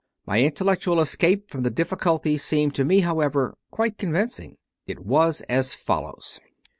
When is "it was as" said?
4.87-5.75